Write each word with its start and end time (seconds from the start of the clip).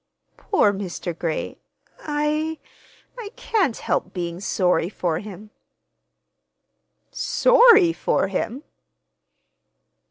"Poor 0.35 0.73
Mr. 0.73 1.15
Gray! 1.15 1.59
I—I 1.99 3.29
can't 3.35 3.77
help 3.77 4.13
being 4.13 4.39
sorry 4.39 4.89
for 4.89 5.19
him." 5.19 5.51
"Sorry 7.11 7.93
for 7.93 8.27
him!" 8.27 8.63